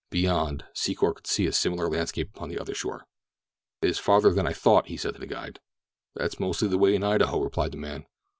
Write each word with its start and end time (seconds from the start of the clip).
Beyond, 0.09 0.65
Secor 0.73 1.13
could 1.13 1.27
see 1.27 1.45
a 1.45 1.51
similar 1.53 1.87
landscape 1.87 2.31
upon 2.35 2.49
the 2.49 2.57
other 2.57 2.73
shore. 2.73 3.05
"It 3.83 3.89
is 3.91 3.99
farther 3.99 4.33
than 4.33 4.47
I 4.47 4.53
thought," 4.53 4.87
he 4.87 4.97
said 4.97 5.13
to 5.13 5.21
his 5.21 5.29
guide. 5.29 5.59
"That's 6.15 6.39
mostly 6.39 6.69
the 6.69 6.79
way 6.79 6.95
in 6.95 7.03
Idaho," 7.03 7.39
replied 7.39 7.73
the 7.73 7.77
man. 7.77 8.07